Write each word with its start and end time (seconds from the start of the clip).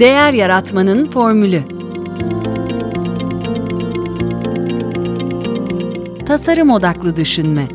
Değer 0.00 0.32
Yaratmanın 0.32 1.10
Formülü 1.10 1.62
Tasarım 6.26 6.70
Odaklı 6.70 7.16
Düşünme 7.16 7.68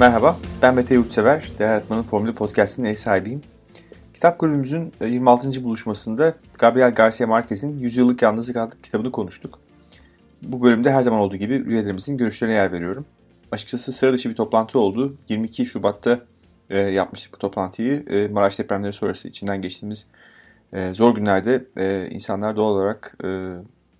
Merhaba, 0.00 0.36
ben 0.62 0.74
Mete 0.74 0.94
Yurtsever, 0.94 1.48
Değer 1.58 1.68
Yaratmanın 1.68 2.02
Formülü 2.02 2.34
Podcast'inin 2.34 2.88
ev 2.88 2.94
sahibiyim. 2.94 3.42
Kitap 4.14 4.38
kulübümüzün 4.38 4.92
26. 5.06 5.60
E, 5.60 5.64
buluşmasında 5.64 6.34
Gabriel 6.58 6.94
Garcia 6.94 7.26
Marquez'in 7.26 7.78
Yüzyıllık 7.78 8.22
Yalnızlık 8.22 8.56
adlı 8.56 8.82
kitabını 8.82 9.12
konuştuk. 9.12 9.58
Bu 10.42 10.62
bölümde 10.62 10.92
her 10.92 11.02
zaman 11.02 11.20
olduğu 11.20 11.36
gibi 11.36 11.54
üyelerimizin 11.54 12.16
görüşlerine 12.16 12.54
yer 12.54 12.72
veriyorum. 12.72 13.06
Açıkçası 13.52 13.92
sıra 13.92 14.12
dışı 14.12 14.30
bir 14.30 14.34
toplantı 14.34 14.78
oldu. 14.78 15.16
22 15.28 15.66
Şubat'ta 15.66 16.20
e, 16.70 16.78
yapmıştık 16.78 17.34
bu 17.34 17.38
toplantıyı. 17.38 18.04
E, 18.10 18.28
Maraş 18.28 18.58
depremleri 18.58 18.92
sonrası 18.92 19.28
içinden 19.28 19.62
geçtiğimiz 19.62 20.06
e, 20.72 20.94
zor 20.94 21.14
günlerde 21.14 21.64
e, 21.76 22.08
insanlar 22.10 22.56
doğal 22.56 22.70
olarak 22.70 23.16
e, 23.24 23.28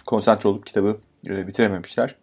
konsantre 0.07 0.49
olup 0.49 0.67
kitabı 0.67 0.97
e, 1.29 1.47
bitirememişler. 1.47 2.15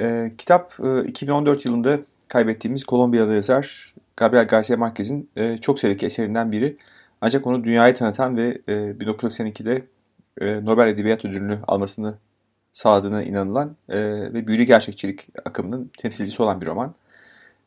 E, 0.00 0.32
kitap 0.38 0.72
e, 0.84 1.04
2014 1.04 1.64
yılında 1.64 1.98
kaybettiğimiz 2.28 2.84
Kolombiyalı 2.84 3.34
yazar 3.34 3.94
Gabriel 4.16 4.46
Garcia 4.46 4.76
Marquez'in 4.76 5.30
e, 5.36 5.58
çok 5.58 5.80
sayıdaki 5.80 6.06
eserinden 6.06 6.52
biri. 6.52 6.76
Ancak 7.20 7.46
onu 7.46 7.64
dünyaya 7.64 7.94
tanıtan 7.94 8.36
ve 8.36 8.62
e, 8.68 8.72
1982'de 8.72 9.86
e, 10.40 10.64
Nobel 10.64 10.88
Edebiyat 10.88 11.24
Ödülünü 11.24 11.58
almasını 11.68 12.14
sağladığına 12.76 13.22
inanılan 13.22 13.76
e, 13.88 13.98
ve 14.32 14.46
büyülü 14.46 14.62
gerçekçilik 14.62 15.28
akımının 15.44 15.90
temsilcisi 15.98 16.42
olan 16.42 16.60
bir 16.60 16.66
roman. 16.66 16.94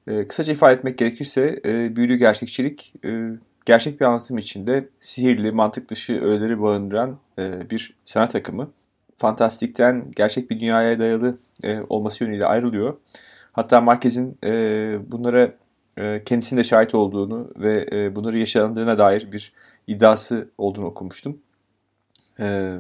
E, 0.07 0.27
kısaca 0.27 0.53
ifade 0.53 0.73
etmek 0.73 0.97
gerekirse 0.97 1.61
e, 1.65 1.95
büyülü 1.95 2.15
gerçekçilik 2.15 2.93
e, 3.05 3.29
gerçek 3.65 4.01
bir 4.01 4.05
anlatım 4.05 4.37
içinde 4.37 4.89
sihirli, 4.99 5.51
mantık 5.51 5.89
dışı 5.89 6.21
öğeleri 6.21 6.61
barındıran 6.61 7.17
e, 7.39 7.69
bir 7.69 7.93
sanat 8.05 8.35
akımı. 8.35 8.71
Fantastikten 9.15 10.11
gerçek 10.15 10.51
bir 10.51 10.59
dünyaya 10.59 10.99
dayalı 10.99 11.37
e, 11.63 11.79
olması 11.89 12.23
yönüyle 12.23 12.45
ayrılıyor. 12.45 12.97
Hatta 13.51 13.81
Marquez'in 13.81 14.37
e, 14.43 14.51
bunlara 15.11 15.53
e, 15.97 16.23
kendisinin 16.23 16.59
de 16.59 16.63
şahit 16.63 16.95
olduğunu 16.95 17.51
ve 17.59 17.89
e, 17.91 18.15
bunları 18.15 18.37
yaşandığına 18.37 18.99
dair 18.99 19.31
bir 19.31 19.53
iddiası 19.87 20.49
olduğunu 20.57 20.85
okumuştum. 20.85 21.37
E, 22.39 22.77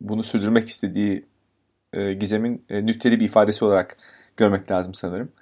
bunu 0.00 0.22
sürdürmek 0.22 0.68
istediği 0.68 1.24
e, 1.92 2.12
gizemin 2.12 2.64
e, 2.70 2.86
nükteli 2.86 3.20
bir 3.20 3.24
ifadesi 3.24 3.64
olarak 3.64 3.96
görmek 4.36 4.70
lazım 4.70 4.94
sanırım. 4.94 5.32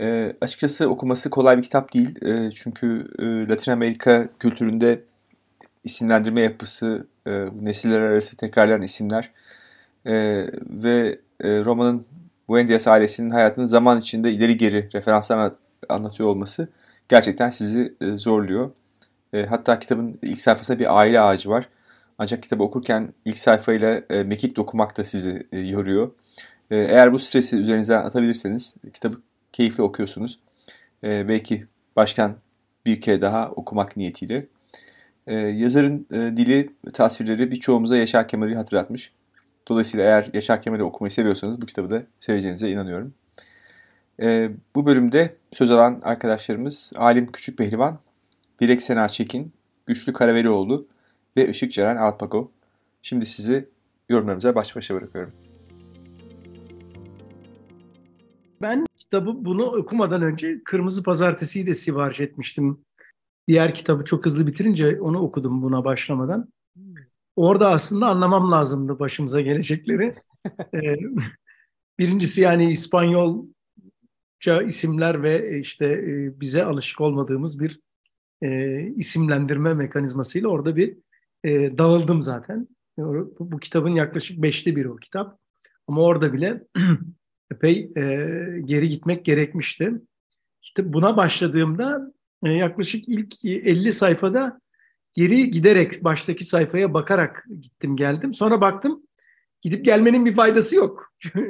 E, 0.00 0.36
açıkçası 0.40 0.88
okuması 0.88 1.30
kolay 1.30 1.58
bir 1.58 1.62
kitap 1.62 1.94
değil. 1.94 2.14
Çünkü 2.54 3.06
Latin 3.48 3.72
Amerika 3.72 4.28
kültüründe 4.38 5.04
isimlendirme 5.84 6.40
yapısı, 6.40 7.06
nesiller 7.60 8.00
arası 8.00 8.36
tekrarlayan 8.36 8.82
isimler 8.82 9.30
ve 10.70 11.18
e, 11.40 11.64
romanın 11.64 12.06
Buendias 12.48 12.88
ailesinin 12.88 13.30
hayatını 13.30 13.68
zaman 13.68 13.98
içinde 13.98 14.32
ileri 14.32 14.56
geri 14.56 14.88
referanslarla 14.94 15.54
anlatıyor 15.88 16.28
olması 16.28 16.68
gerçekten 17.08 17.50
sizi 17.50 17.94
zorluyor. 18.16 18.70
Hatta 19.48 19.78
kitabın 19.78 20.18
ilk 20.22 20.40
sayfasında 20.40 20.78
bir 20.78 20.98
aile 20.98 21.20
ağacı 21.20 21.50
var. 21.50 21.68
Ancak 22.18 22.42
kitabı 22.42 22.62
okurken 22.62 23.12
ilk 23.24 23.38
sayfayla 23.38 24.02
e, 24.10 24.22
mekik 24.22 24.56
dokumak 24.56 24.98
da 24.98 25.04
sizi 25.04 25.46
e, 25.52 25.58
yoruyor. 25.58 26.10
E, 26.70 26.76
eğer 26.76 27.12
bu 27.12 27.18
stresi 27.18 27.56
üzerinizden 27.56 28.04
atabilirseniz 28.04 28.76
kitabı 28.92 29.16
keyifli 29.52 29.82
okuyorsunuz. 29.82 30.38
E, 31.04 31.28
belki 31.28 31.66
başkan 31.96 32.36
bir 32.86 33.00
kere 33.00 33.20
daha 33.20 33.50
okumak 33.50 33.96
niyetiyle. 33.96 34.46
E, 35.26 35.34
yazarın 35.34 36.06
e, 36.12 36.16
dili, 36.36 36.70
tasvirleri 36.92 37.50
birçoğumuza 37.50 37.96
Yaşar 37.96 38.28
Kemal'i 38.28 38.54
hatırlatmış. 38.54 39.12
Dolayısıyla 39.68 40.06
eğer 40.06 40.30
Yaşar 40.32 40.62
Kemal'i 40.62 40.82
okumayı 40.82 41.10
seviyorsanız 41.10 41.62
bu 41.62 41.66
kitabı 41.66 41.90
da 41.90 42.02
seveceğinize 42.18 42.70
inanıyorum. 42.70 43.14
E, 44.22 44.50
bu 44.74 44.86
bölümde 44.86 45.36
söz 45.52 45.70
alan 45.70 46.00
arkadaşlarımız 46.04 46.92
Alim 46.96 47.32
Küçük 47.32 47.58
Pehlivan, 47.58 47.98
Dilek 48.60 48.82
Sena 48.82 49.08
Çekin, 49.08 49.52
Güçlü 49.86 50.12
Karavelioğlu 50.12 50.86
ve 51.36 51.48
Işık 51.48 51.72
Ceren 51.72 51.96
Alpago. 51.96 52.52
Şimdi 53.02 53.26
sizi 53.26 53.68
yorumlarımıza 54.08 54.54
baş 54.54 54.76
başa 54.76 54.94
bırakıyorum. 54.94 55.32
Ben 58.62 58.86
kitabı 58.96 59.44
bunu 59.44 59.64
okumadan 59.64 60.22
önce 60.22 60.62
Kırmızı 60.64 61.02
Pazartesi'yi 61.02 61.66
de 61.66 61.74
sipariş 61.74 62.20
etmiştim. 62.20 62.84
Diğer 63.48 63.74
kitabı 63.74 64.04
çok 64.04 64.26
hızlı 64.26 64.46
bitirince 64.46 65.00
onu 65.00 65.18
okudum 65.18 65.62
buna 65.62 65.84
başlamadan. 65.84 66.48
Orada 67.36 67.70
aslında 67.70 68.06
anlamam 68.06 68.50
lazımdı 68.50 68.98
başımıza 68.98 69.40
gelecekleri. 69.40 70.14
Ee, 70.74 70.96
birincisi 71.98 72.40
yani 72.40 72.72
İspanyolca 72.72 74.62
isimler 74.66 75.22
ve 75.22 75.60
işte 75.60 75.86
e, 75.86 76.40
bize 76.40 76.64
alışık 76.64 77.00
olmadığımız 77.00 77.60
bir 77.60 77.80
e, 78.42 78.80
isimlendirme 78.96 79.74
mekanizmasıyla 79.74 80.48
orada 80.48 80.76
bir 80.76 80.96
e, 81.48 81.78
dağıldım 81.78 82.22
zaten. 82.22 82.68
Bu, 82.98 83.36
bu 83.40 83.58
kitabın 83.58 83.90
yaklaşık 83.90 84.42
beşte 84.42 84.76
biri 84.76 84.90
o 84.90 84.96
kitap. 84.96 85.38
Ama 85.86 86.02
orada 86.02 86.32
bile 86.32 86.64
epey 87.52 87.92
e, 87.96 88.02
geri 88.64 88.88
gitmek 88.88 89.24
gerekmişti. 89.24 89.92
İşte 90.62 90.92
buna 90.92 91.16
başladığımda 91.16 92.12
e, 92.44 92.50
yaklaşık 92.50 93.08
ilk 93.08 93.44
50 93.44 93.92
sayfada 93.92 94.60
geri 95.14 95.50
giderek 95.50 96.04
baştaki 96.04 96.44
sayfaya 96.44 96.94
bakarak 96.94 97.46
gittim 97.60 97.96
geldim. 97.96 98.34
Sonra 98.34 98.60
baktım 98.60 99.02
gidip 99.60 99.84
gelmenin 99.84 100.26
bir 100.26 100.34
faydası 100.34 100.76
yok. 100.76 101.12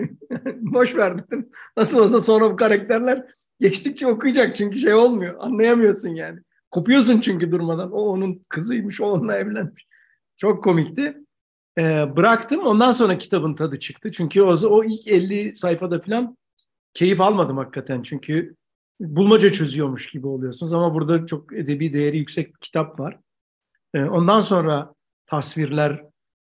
Boş 0.57 0.97
ver 0.97 1.19
dedim. 1.19 1.49
Nasıl 1.77 1.99
olsa 1.99 2.21
sonra 2.21 2.51
bu 2.53 2.57
karakterler 2.57 3.25
geçtikçe 3.61 4.07
okuyacak 4.07 4.57
çünkü 4.57 4.79
şey 4.79 4.95
olmuyor. 4.95 5.35
Anlayamıyorsun 5.39 6.09
yani. 6.09 6.41
Kopuyorsun 6.71 7.21
çünkü 7.21 7.51
durmadan. 7.51 7.93
O 7.93 8.01
onun 8.01 8.45
kızıymış, 8.49 9.01
o 9.01 9.05
onunla 9.05 9.37
evlenmiş. 9.37 9.88
Çok 10.39 10.65
komikti. 10.65 11.17
Ee, 11.79 12.17
bıraktım. 12.17 12.61
Ondan 12.61 12.93
sonra 12.93 13.19
kitabın 13.19 13.55
tadı 13.55 13.79
çıktı. 13.81 14.13
Çünkü 14.13 14.43
o, 14.43 14.69
o 14.69 14.85
ilk 14.85 15.09
50 15.09 15.55
sayfada 15.55 16.01
falan 16.01 16.37
keyif 16.95 17.21
almadım 17.21 17.57
hakikaten. 17.57 18.03
Çünkü 18.03 18.57
bulmaca 19.01 19.53
çözüyormuş 19.53 20.07
gibi 20.07 20.27
oluyorsunuz. 20.27 20.73
Ama 20.73 20.95
burada 20.95 21.27
çok 21.27 21.53
edebi 21.53 21.93
değeri 21.93 22.19
yüksek 22.19 22.55
bir 22.55 22.61
kitap 22.61 23.01
var. 23.01 23.19
Ee, 23.95 24.05
ondan 24.05 24.41
sonra 24.41 24.95
tasvirler 25.27 26.05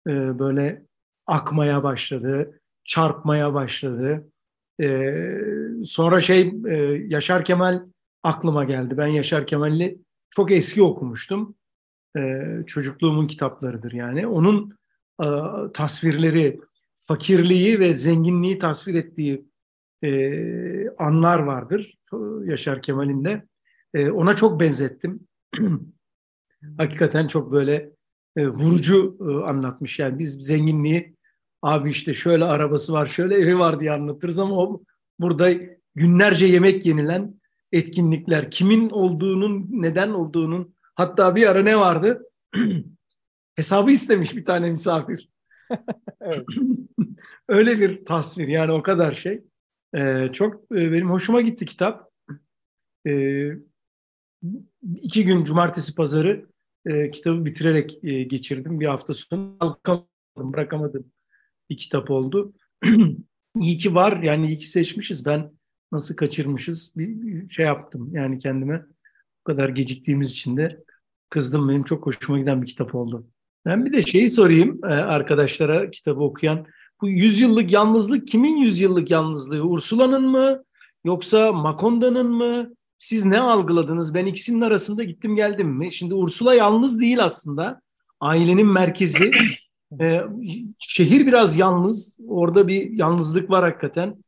e, 0.07 0.39
böyle 0.39 0.83
akmaya 1.27 1.83
başladı. 1.83 2.59
Çarpmaya 2.83 3.53
başladı. 3.53 4.27
Ee, 4.81 5.37
sonra 5.85 6.21
şey 6.21 6.53
e, 6.67 6.75
Yaşar 7.07 7.45
Kemal 7.45 7.81
aklıma 8.23 8.63
geldi. 8.63 8.97
Ben 8.97 9.07
Yaşar 9.07 9.47
Kemal'i 9.47 9.97
çok 10.29 10.51
eski 10.51 10.83
okumuştum. 10.83 11.55
Ee, 12.17 12.63
çocukluğumun 12.67 13.27
kitaplarıdır 13.27 13.91
yani. 13.91 14.27
Onun 14.27 14.77
e, 15.23 15.27
tasvirleri, 15.73 16.59
fakirliği 16.97 17.79
ve 17.79 17.93
zenginliği 17.93 18.59
tasvir 18.59 18.95
ettiği 18.95 19.45
e, 20.03 20.89
anlar 20.89 21.39
vardır 21.39 21.97
Yaşar 22.45 22.81
Kemal'in 22.81 23.25
de. 23.25 23.47
E, 23.93 24.09
ona 24.09 24.35
çok 24.35 24.59
benzettim. 24.59 25.19
Hakikaten 26.77 27.27
çok 27.27 27.51
böyle 27.51 27.91
e, 28.35 28.47
vurucu 28.47 29.17
e, 29.21 29.45
anlatmış. 29.45 29.99
Yani 29.99 30.19
biz 30.19 30.33
zenginliği 30.33 31.15
abi 31.61 31.89
işte 31.89 32.13
şöyle 32.13 32.43
arabası 32.43 32.93
var, 32.93 33.07
şöyle 33.07 33.35
evi 33.35 33.59
var 33.59 33.79
diye 33.79 33.91
anlatırız 33.91 34.39
ama 34.39 34.55
o 34.57 34.83
burada 35.19 35.51
günlerce 35.95 36.45
yemek 36.45 36.85
yenilen 36.85 37.41
etkinlikler, 37.71 38.51
kimin 38.51 38.89
olduğunun, 38.89 39.67
neden 39.71 40.09
olduğunun 40.09 40.75
hatta 40.95 41.35
bir 41.35 41.47
ara 41.47 41.63
ne 41.63 41.79
vardı? 41.79 42.23
Hesabı 43.55 43.91
istemiş 43.91 44.35
bir 44.35 44.45
tane 44.45 44.69
misafir. 44.69 45.29
Öyle 47.47 47.79
bir 47.79 48.05
tasvir 48.05 48.47
yani 48.47 48.71
o 48.71 48.83
kadar 48.83 49.13
şey. 49.13 49.43
Ee, 49.95 50.29
çok 50.33 50.55
e, 50.55 50.91
benim 50.91 51.09
hoşuma 51.09 51.41
gitti 51.41 51.65
kitap. 51.65 52.11
Ee, 53.07 53.51
iki 55.01 55.25
gün 55.25 55.43
cumartesi 55.43 55.95
pazarı 55.95 56.45
e, 56.85 57.11
kitabı 57.11 57.45
bitirerek 57.45 58.03
e, 58.03 58.23
geçirdim. 58.23 58.79
Bir 58.79 58.85
hafta 58.85 59.13
sonu 59.13 59.57
kalkamadım, 59.83 60.53
bırakamadım 60.53 61.11
bir 61.69 61.77
kitap 61.77 62.11
oldu. 62.11 62.53
İyi 63.61 63.77
ki 63.77 63.95
var 63.95 64.23
yani 64.23 64.47
iyi 64.47 64.57
ki 64.57 64.69
seçmişiz. 64.69 65.25
Ben 65.25 65.51
nasıl 65.91 66.15
kaçırmışız 66.15 66.93
bir 66.97 67.49
şey 67.49 67.65
yaptım 67.65 68.09
yani 68.13 68.39
kendime. 68.39 68.85
Bu 69.41 69.51
kadar 69.51 69.69
geciktiğimiz 69.69 70.31
için 70.31 70.57
de 70.57 70.83
kızdım. 71.29 71.69
Benim 71.69 71.83
çok 71.83 72.05
hoşuma 72.05 72.39
giden 72.39 72.61
bir 72.61 72.67
kitap 72.67 72.95
oldu. 72.95 73.27
Ben 73.65 73.85
bir 73.85 73.93
de 73.93 74.01
şeyi 74.01 74.29
sorayım 74.29 74.79
e, 74.83 74.87
arkadaşlara 74.87 75.91
kitabı 75.91 76.19
okuyan. 76.19 76.65
Bu 77.01 77.09
yüzyıllık 77.09 77.71
yalnızlık 77.71 78.27
kimin 78.27 78.57
yüzyıllık 78.57 79.11
yalnızlığı? 79.11 79.61
Ursula'nın 79.61 80.27
mı? 80.29 80.63
Yoksa 81.05 81.51
Makonda'nın 81.51 82.31
mı? 82.31 82.73
Siz 82.97 83.25
ne 83.25 83.39
algıladınız? 83.39 84.13
Ben 84.13 84.25
ikisinin 84.25 84.61
arasında 84.61 85.03
gittim 85.03 85.35
geldim 85.35 85.69
mi? 85.69 85.93
Şimdi 85.93 86.13
Ursula 86.13 86.53
yalnız 86.53 87.01
değil 87.01 87.23
aslında. 87.23 87.81
Ailenin 88.19 88.67
merkezi. 88.67 89.31
Ee, 90.01 90.21
şehir 90.79 91.27
biraz 91.27 91.57
yalnız. 91.57 92.17
Orada 92.27 92.67
bir 92.67 92.91
yalnızlık 92.91 93.49
var 93.49 93.63
hakikaten. 93.63 94.23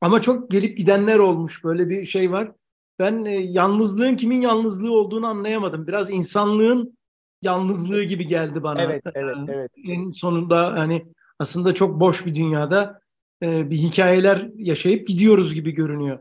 Ama 0.00 0.22
çok 0.22 0.50
gelip 0.50 0.78
gidenler 0.78 1.18
olmuş. 1.18 1.64
Böyle 1.64 1.88
bir 1.88 2.06
şey 2.06 2.32
var. 2.32 2.52
Ben 2.98 3.24
e, 3.24 3.36
yalnızlığın 3.36 4.16
kimin 4.16 4.40
yalnızlığı 4.40 4.92
olduğunu 4.92 5.26
anlayamadım. 5.26 5.86
Biraz 5.86 6.10
insanlığın 6.10 6.98
yalnızlığı 7.42 8.02
gibi 8.02 8.26
geldi 8.26 8.62
bana. 8.62 8.82
Evet, 8.82 9.02
evet, 9.14 9.36
evet. 9.48 9.70
En 9.88 10.10
sonunda 10.10 10.72
hani 10.72 11.06
aslında 11.38 11.74
çok 11.74 12.00
boş 12.00 12.26
bir 12.26 12.34
dünyada 12.34 13.00
e, 13.42 13.70
bir 13.70 13.76
hikayeler 13.76 14.50
yaşayıp 14.56 15.08
gidiyoruz 15.08 15.54
gibi 15.54 15.70
görünüyor. 15.70 16.18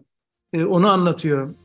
E, 0.54 0.66
onu 0.66 0.90
anlatıyor. 0.90 1.56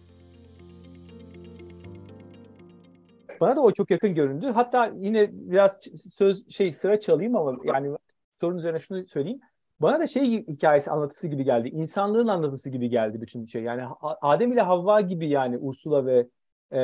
Bana 3.41 3.57
da 3.57 3.61
o 3.61 3.73
çok 3.73 3.91
yakın 3.91 4.15
göründü. 4.15 4.47
Hatta 4.55 4.93
yine 4.97 5.31
biraz 5.33 5.81
söz 6.17 6.51
şey 6.51 6.73
sıra 6.73 7.01
çalayım 7.01 7.37
ama 7.37 7.57
yani 7.65 7.97
sorun 8.41 8.59
üzerine 8.59 8.79
şunu 8.79 9.07
söyleyeyim. 9.07 9.41
Bana 9.83 10.01
da 10.01 10.07
şey 10.07 10.47
hikayesi 10.47 10.91
anlatısı 10.91 11.29
gibi 11.29 11.45
geldi. 11.45 11.69
İnsanlığın 11.69 12.29
anlatısı 12.29 12.71
gibi 12.71 12.89
geldi 12.89 13.21
bütün 13.21 13.47
şey. 13.47 13.63
Yani 13.63 13.83
Adem 14.01 14.53
ile 14.53 14.61
Havva 14.61 15.01
gibi 15.01 15.29
yani 15.29 15.59
Ursula 15.59 16.07
ve 16.07 16.27
e, 16.73 16.81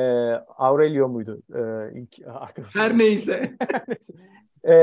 Aurelio 0.57 1.09
muydu 1.09 1.41
e, 1.55 1.59
ilk 1.99 2.27
arkadaşım? 2.27 2.81
Her 2.81 2.97
neyse. 2.97 3.51
e, 4.63 4.75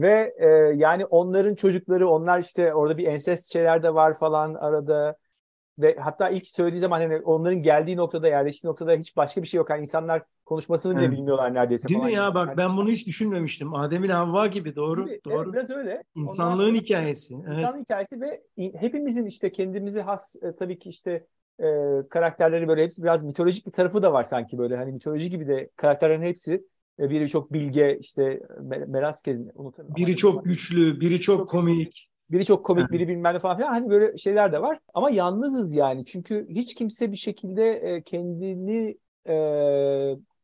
ve 0.00 0.34
e, 0.38 0.46
yani 0.76 1.06
onların 1.06 1.54
çocukları 1.54 2.08
onlar 2.08 2.38
işte 2.38 2.74
orada 2.74 2.98
bir 2.98 3.06
ensest 3.06 3.52
şeyler 3.52 3.82
de 3.82 3.94
var 3.94 4.18
falan 4.18 4.54
arada 4.54 5.16
ve 5.80 5.96
hatta 6.00 6.28
ilk 6.28 6.48
söylediği 6.48 6.80
zaman 6.80 7.00
hani 7.00 7.16
onların 7.16 7.62
geldiği 7.62 7.96
noktada 7.96 8.28
yerleştiği 8.28 8.68
noktada 8.68 8.92
hiç 8.92 9.16
başka 9.16 9.42
bir 9.42 9.46
şey 9.46 9.58
yok. 9.58 9.70
Yani 9.70 9.80
insanlar 9.80 10.22
konuşmasını 10.44 10.96
bile 10.96 11.04
evet. 11.04 11.16
bilmiyorlar 11.18 11.54
neredeyse. 11.54 11.88
Değil 11.88 12.00
falan. 12.00 12.10
mi 12.10 12.16
ya 12.16 12.34
bak 12.34 12.48
yani. 12.48 12.56
ben 12.56 12.76
bunu 12.76 12.90
hiç 12.90 13.06
düşünmemiştim. 13.06 13.74
Adem 13.74 14.04
ile 14.04 14.12
Havva 14.12 14.46
gibi 14.46 14.76
doğru. 14.76 15.06
Gibi, 15.06 15.20
doğru. 15.24 15.42
Evet, 15.44 15.52
biraz 15.52 15.70
öyle. 15.70 16.02
İnsanlığın 16.14 16.66
sonra, 16.66 16.78
hikayesi. 16.78 17.34
İnsanlığın 17.34 17.62
evet. 17.62 17.80
hikayesi 17.80 18.20
ve 18.20 18.42
hepimizin 18.78 19.26
işte 19.26 19.52
kendimizi 19.52 20.00
has 20.00 20.36
e, 20.42 20.56
tabii 20.56 20.78
ki 20.78 20.88
işte 20.88 21.26
e, 21.60 21.66
karakterleri 22.10 22.68
böyle 22.68 22.82
hepsi 22.82 23.02
biraz 23.02 23.24
mitolojik 23.24 23.66
bir 23.66 23.72
tarafı 23.72 24.02
da 24.02 24.12
var 24.12 24.24
sanki 24.24 24.58
böyle 24.58 24.76
hani 24.76 24.92
mitoloji 24.92 25.30
gibi 25.30 25.48
de 25.48 25.70
karakterlerin 25.76 26.22
hepsi 26.22 26.64
e, 27.00 27.10
biri 27.10 27.28
çok 27.28 27.52
bilge 27.52 27.98
işte 28.00 28.40
Meraskez 28.86 29.40
biri 29.78 30.16
çok 30.16 30.44
güçlü, 30.44 31.00
biri 31.00 31.20
çok, 31.20 31.38
çok 31.38 31.48
komik. 31.48 32.09
Biri 32.30 32.44
çok 32.44 32.66
komik, 32.66 32.92
biri 32.92 33.08
bilmem 33.08 33.34
ne 33.34 33.38
falan 33.38 33.56
filan. 33.56 33.68
Hani 33.68 33.90
böyle 33.90 34.18
şeyler 34.18 34.52
de 34.52 34.62
var. 34.62 34.78
Ama 34.94 35.10
yalnızız 35.10 35.72
yani. 35.72 36.04
Çünkü 36.04 36.46
hiç 36.48 36.74
kimse 36.74 37.12
bir 37.12 37.16
şekilde 37.16 37.72
e, 37.72 38.02
kendini 38.02 38.98
e, 39.28 39.34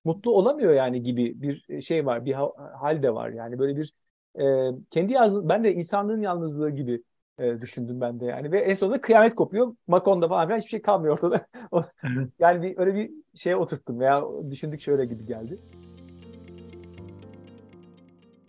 mutlu 0.04 0.30
olamıyor 0.30 0.72
yani 0.74 1.02
gibi 1.02 1.42
bir 1.42 1.82
şey 1.82 2.06
var. 2.06 2.24
Bir 2.24 2.32
hal 2.80 3.02
de 3.02 3.14
var. 3.14 3.30
Yani 3.30 3.58
böyle 3.58 3.76
bir 3.76 3.92
e, 4.40 4.70
kendi 4.90 5.12
yalnız 5.12 5.48
ben 5.48 5.64
de 5.64 5.74
insanlığın 5.74 6.20
yalnızlığı 6.20 6.70
gibi 6.70 7.02
e, 7.38 7.60
düşündüm 7.60 8.00
ben 8.00 8.20
de 8.20 8.24
yani. 8.24 8.52
Ve 8.52 8.60
en 8.60 8.74
sonunda 8.74 9.00
kıyamet 9.00 9.34
kopuyor. 9.34 9.74
Makonda 9.86 10.28
falan 10.28 10.46
filan 10.46 10.58
hiçbir 10.58 10.70
şey 10.70 10.82
kalmıyor 10.82 11.14
ortada. 11.14 11.46
yani 12.38 12.62
bir, 12.62 12.78
öyle 12.78 12.94
bir 12.94 13.10
şeye 13.34 13.56
oturttum 13.56 14.00
veya 14.00 14.24
düşündük 14.50 14.80
şöyle 14.80 15.04
gibi 15.04 15.26
geldi. 15.26 15.58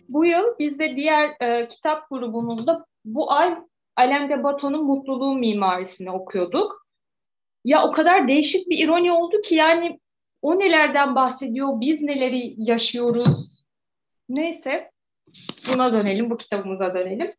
Bu 0.08 0.24
yıl 0.24 0.44
biz 0.58 0.78
de 0.78 0.96
diğer 0.96 1.30
e, 1.40 1.68
kitap 1.68 2.10
grubumuzda 2.10 2.86
bu 3.04 3.32
ay 3.32 3.58
Alain 3.96 4.28
de 4.28 4.42
Botton'un 4.42 4.84
Mutluluğun 4.84 5.40
Mimarisini 5.40 6.10
okuyorduk. 6.10 6.86
Ya 7.64 7.84
o 7.84 7.92
kadar 7.92 8.28
değişik 8.28 8.70
bir 8.70 8.84
ironi 8.84 9.12
oldu 9.12 9.40
ki 9.40 9.54
yani 9.54 10.00
o 10.42 10.58
nelerden 10.58 11.14
bahsediyor, 11.14 11.80
biz 11.80 12.02
neleri 12.02 12.54
yaşıyoruz. 12.56 13.64
Neyse 14.28 14.90
buna 15.68 15.92
dönelim, 15.92 16.30
bu 16.30 16.36
kitabımıza 16.36 16.94
dönelim. 16.94 17.32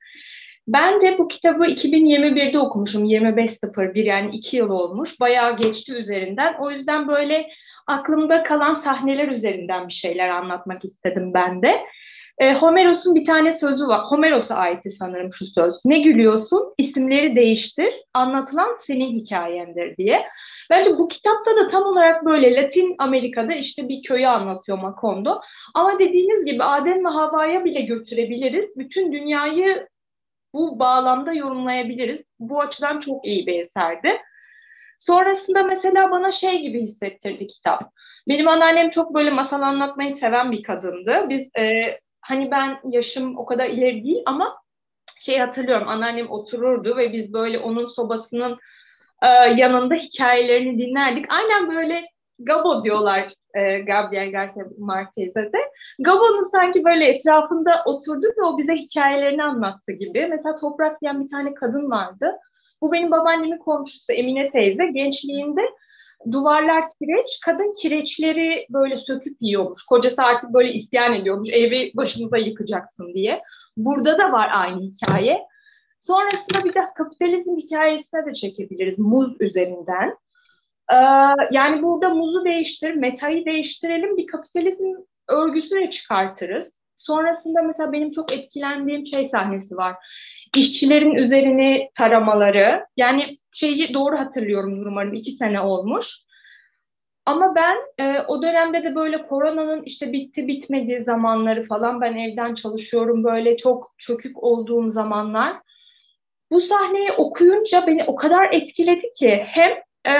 Ben 0.67 1.01
de 1.01 1.17
bu 1.17 1.27
kitabı 1.27 1.65
2021'de 1.65 2.59
okumuşum. 2.59 3.05
25.01 3.05 4.03
yani 4.03 4.35
iki 4.35 4.57
yıl 4.57 4.69
olmuş. 4.69 5.19
Bayağı 5.19 5.55
geçti 5.55 5.93
üzerinden. 5.93 6.55
O 6.59 6.71
yüzden 6.71 7.07
böyle 7.07 7.49
aklımda 7.87 8.43
kalan 8.43 8.73
sahneler 8.73 9.27
üzerinden 9.27 9.87
bir 9.87 9.93
şeyler 9.93 10.29
anlatmak 10.29 10.85
istedim 10.85 11.33
ben 11.33 11.61
de. 11.61 11.81
E, 12.39 12.53
Homeros'un 12.53 13.15
bir 13.15 13.23
tane 13.23 13.51
sözü 13.51 13.87
var. 13.87 14.01
Homeros'a 14.09 14.55
aitti 14.55 14.91
sanırım 14.91 15.31
şu 15.33 15.45
söz. 15.45 15.85
Ne 15.85 15.99
gülüyorsun? 15.99 16.73
İsimleri 16.77 17.35
değiştir. 17.35 17.93
Anlatılan 18.13 18.77
senin 18.81 19.11
hikayendir 19.19 19.97
diye. 19.97 20.25
Bence 20.69 20.89
bu 20.97 21.07
kitapta 21.07 21.55
da 21.55 21.67
tam 21.67 21.83
olarak 21.83 22.25
böyle 22.25 22.55
Latin 22.55 22.95
Amerika'da 22.99 23.53
işte 23.53 23.89
bir 23.89 24.01
köyü 24.01 24.27
anlatıyor 24.27 24.77
Macondo. 24.77 25.41
Ama 25.75 25.99
dediğiniz 25.99 26.45
gibi 26.45 26.63
Adem 26.63 27.05
ve 27.05 27.09
Havva'ya 27.09 27.65
bile 27.65 27.81
götürebiliriz. 27.81 28.77
Bütün 28.77 29.11
dünyayı 29.11 29.87
bu 30.53 30.79
bağlamda 30.79 31.33
yorumlayabiliriz. 31.33 32.23
Bu 32.39 32.61
açıdan 32.61 32.99
çok 32.99 33.25
iyi 33.25 33.47
bir 33.47 33.59
eserdi. 33.59 34.17
Sonrasında 34.99 35.63
mesela 35.63 36.11
bana 36.11 36.31
şey 36.31 36.61
gibi 36.61 36.81
hissettirdi 36.81 37.47
kitap. 37.47 37.81
Benim 38.27 38.47
anneannem 38.47 38.89
çok 38.89 39.13
böyle 39.13 39.29
masal 39.29 39.61
anlatmayı 39.61 40.15
seven 40.15 40.51
bir 40.51 40.63
kadındı. 40.63 41.25
Biz 41.29 41.49
e, 41.59 41.99
hani 42.21 42.51
ben 42.51 42.79
yaşım 42.89 43.37
o 43.37 43.45
kadar 43.45 43.69
ileri 43.69 44.03
değil 44.03 44.23
ama 44.25 44.61
şey 45.19 45.37
hatırlıyorum 45.37 45.87
anneannem 45.87 46.31
otururdu 46.31 46.97
ve 46.97 47.13
biz 47.13 47.33
böyle 47.33 47.59
onun 47.59 47.85
sobasının 47.85 48.57
e, 49.21 49.27
yanında 49.55 49.95
hikayelerini 49.95 50.77
dinlerdik. 50.77 51.25
Aynen 51.29 51.69
böyle 51.75 52.05
Gabo 52.39 52.83
diyorlar 52.83 53.33
e, 53.53 53.79
Gabriel 53.79 54.31
Garcia 54.31 54.63
Marquez'e 54.77 55.53
de. 55.53 55.57
Gabo'nun 55.99 56.43
sanki 56.43 56.83
böyle 56.83 57.05
etrafında 57.05 57.83
oturduk 57.85 58.37
ve 58.37 58.43
o 58.43 58.57
bize 58.57 58.73
hikayelerini 58.73 59.43
anlattı 59.43 59.91
gibi. 59.91 60.27
Mesela 60.27 60.55
Toprak 60.55 61.01
diyen 61.01 61.23
bir 61.23 61.27
tane 61.27 61.53
kadın 61.53 61.91
vardı. 61.91 62.31
Bu 62.81 62.91
benim 62.91 63.11
babaannemin 63.11 63.57
komşusu 63.57 64.13
Emine 64.13 64.49
teyze. 64.49 64.85
Gençliğinde 64.85 65.61
duvarlar 66.31 66.83
kireç, 66.99 67.39
kadın 67.45 67.73
kireçleri 67.81 68.67
böyle 68.69 68.97
söküp 68.97 69.37
yiyormuş. 69.41 69.83
Kocası 69.83 70.23
artık 70.23 70.53
böyle 70.53 70.73
isyan 70.73 71.13
ediyormuş, 71.13 71.49
evi 71.51 71.91
başımıza 71.95 72.37
yıkacaksın 72.37 73.13
diye. 73.13 73.41
Burada 73.77 74.17
da 74.17 74.31
var 74.31 74.49
aynı 74.53 74.81
hikaye. 74.81 75.39
Sonrasında 75.99 76.63
bir 76.63 76.73
de 76.73 76.79
kapitalizm 76.97 77.57
hikayesine 77.57 78.25
de 78.25 78.33
çekebiliriz 78.33 78.99
muz 78.99 79.35
üzerinden. 79.39 80.17
Ee, 80.91 80.95
yani 81.51 81.83
burada 81.83 82.09
muzu 82.09 82.45
değiştir, 82.45 82.93
metayı 82.93 83.45
değiştirelim, 83.45 84.17
bir 84.17 84.27
kapitalizm 84.27 84.85
örgüsüne 85.27 85.89
çıkartırız. 85.89 86.79
Sonrasında 86.95 87.61
mesela 87.61 87.91
benim 87.91 88.11
çok 88.11 88.33
etkilendiğim 88.33 89.05
şey 89.05 89.29
sahnesi 89.29 89.75
var. 89.77 89.95
İşçilerin 90.55 91.15
üzerini 91.15 91.89
taramaları. 91.95 92.85
Yani 92.97 93.37
şeyi 93.51 93.93
doğru 93.93 94.19
hatırlıyorum 94.19 94.87
umarım 94.87 95.13
iki 95.13 95.31
sene 95.31 95.61
olmuş. 95.61 96.15
Ama 97.25 97.55
ben 97.55 97.77
e, 97.97 98.21
o 98.27 98.41
dönemde 98.41 98.83
de 98.83 98.95
böyle 98.95 99.27
koronanın 99.27 99.83
işte 99.83 100.13
bitti 100.13 100.47
bitmediği 100.47 100.99
zamanları 100.99 101.61
falan 101.61 102.01
ben 102.01 102.17
evden 102.17 102.53
çalışıyorum 102.53 103.23
böyle 103.23 103.57
çok 103.57 103.95
çökük 103.97 104.43
olduğum 104.43 104.89
zamanlar. 104.89 105.57
Bu 106.51 106.61
sahneyi 106.61 107.11
okuyunca 107.11 107.87
beni 107.87 108.03
o 108.03 108.15
kadar 108.15 108.53
etkiledi 108.53 109.11
ki 109.19 109.43
hem 109.47 109.71
e, 110.05 110.13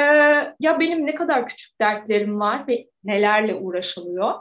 ya 0.59 0.79
benim 0.79 1.05
ne 1.05 1.15
kadar 1.15 1.47
küçük 1.47 1.81
dertlerim 1.81 2.39
var 2.39 2.67
ve 2.67 2.85
nelerle 3.03 3.55
uğraşılıyor. 3.55 4.33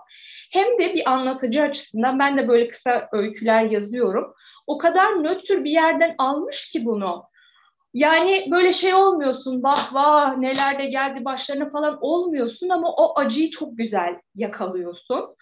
Hem 0.51 0.79
de 0.79 0.95
bir 0.95 1.11
anlatıcı 1.11 1.63
açısından 1.63 2.19
ben 2.19 2.39
de 2.39 2.49
böyle 2.49 2.69
kısa 2.69 3.09
öyküler 3.13 3.63
yazıyorum. 3.63 4.35
O 4.67 4.79
kadar 4.79 5.25
nötr 5.25 5.65
bir 5.65 5.71
yerden 5.71 6.15
almış 6.19 6.69
ki 6.69 6.85
bunu. 6.85 7.25
Yani 7.95 8.47
böyle 8.51 8.73
şey 8.73 8.95
olmuyorsun, 8.95 9.63
vah 9.63 9.95
vah 9.95 10.37
neler 10.37 10.79
de 10.79 10.87
geldi 10.87 11.25
başlarına 11.25 11.71
falan 11.71 11.99
olmuyorsun 12.01 12.69
ama 12.69 12.93
o 12.93 13.19
acıyı 13.19 13.51
çok 13.51 13.79
güzel 13.79 14.15
yakalıyorsun. 14.35 15.37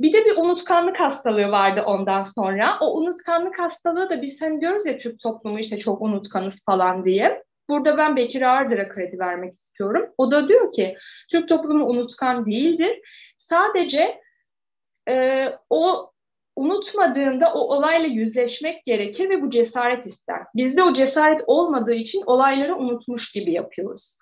Bir 0.00 0.12
de 0.12 0.24
bir 0.24 0.36
unutkanlık 0.36 1.00
hastalığı 1.00 1.50
vardı 1.50 1.82
ondan 1.86 2.22
sonra. 2.22 2.78
O 2.80 2.98
unutkanlık 2.98 3.58
hastalığı 3.58 4.10
da 4.10 4.22
biz 4.22 4.42
hani 4.42 4.60
diyoruz 4.60 4.86
ya 4.86 4.98
Türk 4.98 5.20
toplumu 5.20 5.58
işte 5.58 5.76
çok 5.76 6.02
unutkanız 6.02 6.64
falan 6.64 7.04
diye. 7.04 7.42
Burada 7.68 7.98
ben 7.98 8.16
Bekir 8.16 8.42
Ardır'a 8.42 8.88
kredi 8.88 9.18
vermek 9.18 9.52
istiyorum. 9.52 10.10
O 10.18 10.30
da 10.30 10.48
diyor 10.48 10.72
ki 10.72 10.96
Türk 11.30 11.48
toplumu 11.48 11.86
unutkan 11.86 12.46
değildir. 12.46 13.00
Sadece 13.36 14.20
e, 15.08 15.46
o 15.70 16.12
unutmadığında 16.56 17.52
o 17.54 17.58
olayla 17.58 18.08
yüzleşmek 18.08 18.84
gerekir 18.84 19.30
ve 19.30 19.42
bu 19.42 19.50
cesaret 19.50 20.06
ister. 20.06 20.40
Bizde 20.56 20.82
o 20.82 20.92
cesaret 20.92 21.40
olmadığı 21.46 21.94
için 21.94 22.22
olayları 22.26 22.76
unutmuş 22.76 23.32
gibi 23.32 23.52
yapıyoruz. 23.52 24.18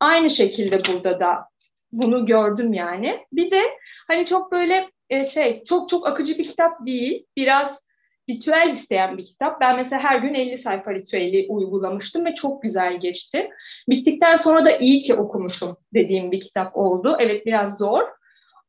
Aynı 0.00 0.30
şekilde 0.30 0.82
burada 0.84 1.20
da 1.20 1.48
bunu 1.92 2.26
gördüm 2.26 2.72
yani. 2.72 3.26
Bir 3.32 3.50
de 3.50 3.62
hani 4.08 4.24
çok 4.24 4.52
böyle 4.52 4.90
e, 5.10 5.24
şey 5.24 5.64
çok 5.64 5.88
çok 5.88 6.06
akıcı 6.06 6.38
bir 6.38 6.44
kitap 6.44 6.86
değil. 6.86 7.26
Biraz 7.36 7.86
ritüel 8.30 8.68
isteyen 8.68 9.18
bir 9.18 9.24
kitap. 9.24 9.60
Ben 9.60 9.76
mesela 9.76 10.02
her 10.02 10.18
gün 10.18 10.34
50 10.34 10.56
sayfa 10.56 10.94
ritüeli 10.94 11.46
uygulamıştım 11.48 12.24
ve 12.24 12.34
çok 12.34 12.62
güzel 12.62 13.00
geçti. 13.00 13.50
Bittikten 13.88 14.36
sonra 14.36 14.64
da 14.64 14.76
iyi 14.76 15.00
ki 15.00 15.14
okumuşum 15.14 15.76
dediğim 15.94 16.32
bir 16.32 16.40
kitap 16.40 16.76
oldu. 16.76 17.16
Evet 17.20 17.46
biraz 17.46 17.78
zor 17.78 18.15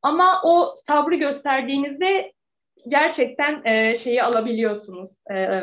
ama 0.08 0.42
o 0.44 0.74
sabrı 0.76 1.16
gösterdiğinizde 1.16 2.34
gerçekten 2.88 3.62
e, 3.66 3.96
şeyi 3.96 4.24
alabiliyorsunuz. 4.24 5.10
E, 5.32 5.62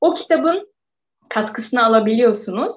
o 0.00 0.12
kitabın 0.12 0.72
katkısını 1.28 1.84
alabiliyorsunuz. 1.84 2.72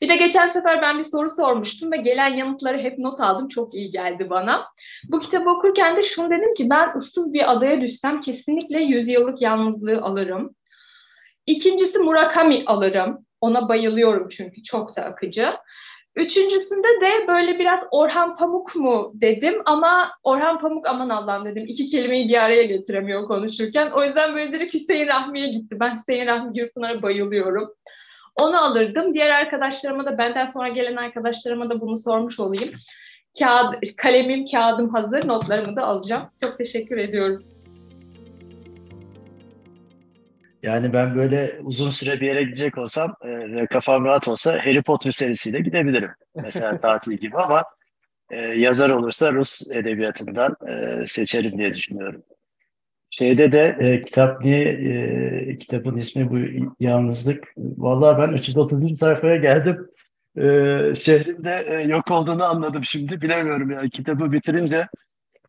Bir 0.00 0.08
de 0.08 0.16
geçen 0.16 0.48
sefer 0.48 0.82
ben 0.82 0.98
bir 0.98 1.02
soru 1.02 1.28
sormuştum 1.28 1.92
ve 1.92 1.96
gelen 1.96 2.36
yanıtları 2.36 2.78
hep 2.78 2.98
not 2.98 3.20
aldım. 3.20 3.48
Çok 3.48 3.74
iyi 3.74 3.90
geldi 3.90 4.30
bana. 4.30 4.66
Bu 5.08 5.20
kitabı 5.20 5.50
okurken 5.50 5.96
de 5.96 6.02
şunu 6.02 6.30
dedim 6.30 6.54
ki 6.54 6.70
ben 6.70 6.96
ıssız 6.96 7.32
bir 7.32 7.52
adaya 7.52 7.80
düşsem 7.80 8.20
kesinlikle 8.20 8.80
yüzyıllık 8.80 9.42
yalnızlığı 9.42 10.02
alırım. 10.02 10.54
İkincisi 11.46 11.98
Murakami 11.98 12.64
alırım. 12.66 13.26
Ona 13.40 13.68
bayılıyorum 13.68 14.28
çünkü 14.28 14.62
çok 14.62 14.96
da 14.96 15.04
akıcı. 15.04 15.52
Üçüncüsünde 16.16 16.88
de 17.00 17.28
böyle 17.28 17.58
biraz 17.58 17.80
Orhan 17.90 18.36
Pamuk 18.36 18.76
mu 18.76 19.12
dedim 19.14 19.62
ama 19.64 20.12
Orhan 20.22 20.58
Pamuk 20.58 20.88
aman 20.88 21.08
Allah'ım 21.08 21.44
dedim. 21.44 21.64
İki 21.68 21.86
kelimeyi 21.86 22.28
bir 22.28 22.44
araya 22.44 22.62
getiremiyor 22.62 23.26
konuşurken. 23.26 23.90
O 23.90 24.04
yüzden 24.04 24.34
böyle 24.34 24.52
direkt 24.52 24.74
Hüseyin 24.74 25.06
Rahmi'ye 25.06 25.48
gitti. 25.48 25.76
Ben 25.80 25.94
Hüseyin 25.94 26.26
Rahmi 26.26 26.52
Gürpınar'a 26.52 27.02
bayılıyorum. 27.02 27.74
Onu 28.40 28.64
alırdım. 28.64 29.14
Diğer 29.14 29.30
arkadaşlarıma 29.30 30.06
da 30.06 30.18
benden 30.18 30.44
sonra 30.44 30.68
gelen 30.68 30.96
arkadaşlarıma 30.96 31.70
da 31.70 31.80
bunu 31.80 31.96
sormuş 31.96 32.40
olayım. 32.40 32.70
Kağıt, 33.38 33.96
kalemim, 33.96 34.46
kağıdım 34.46 34.88
hazır. 34.88 35.28
Notlarımı 35.28 35.76
da 35.76 35.82
alacağım. 35.82 36.30
Çok 36.42 36.58
teşekkür 36.58 36.96
ediyorum. 36.96 37.51
Yani 40.62 40.92
ben 40.92 41.14
böyle 41.14 41.58
uzun 41.62 41.90
süre 41.90 42.20
bir 42.20 42.26
yere 42.26 42.42
gidecek 42.42 42.78
olsam 42.78 43.16
e, 43.22 43.28
ve 43.28 43.66
kafam 43.66 44.04
rahat 44.04 44.28
olsa 44.28 44.52
Harry 44.52 44.82
Potter 44.82 45.12
serisiyle 45.12 45.60
gidebilirim. 45.60 46.10
Mesela 46.34 46.80
tatil 46.80 47.12
gibi 47.12 47.36
ama 47.36 47.64
e, 48.30 48.42
yazar 48.42 48.90
olursa 48.90 49.32
Rus 49.32 49.60
edebiyatından 49.70 50.56
e, 50.68 51.06
seçerim 51.06 51.58
diye 51.58 51.72
düşünüyorum. 51.72 52.22
Şeyde 53.10 53.52
de 53.52 53.76
e, 53.80 54.02
kitap 54.04 54.42
diye 54.42 54.60
e, 54.60 55.58
kitabın 55.58 55.96
ismi 55.96 56.30
bu 56.30 56.38
Yalnızlık. 56.80 57.44
Vallahi 57.56 58.18
ben 58.18 58.36
330. 58.36 58.98
sayfaya 58.98 59.36
geldim. 59.36 59.88
E, 60.36 60.42
şehrin 60.94 61.44
de 61.44 61.64
e, 61.68 61.88
yok 61.88 62.10
olduğunu 62.10 62.44
anladım 62.44 62.84
şimdi. 62.84 63.20
Bilemiyorum 63.20 63.70
yani 63.70 63.90
kitabı 63.90 64.32
bitirince 64.32 64.88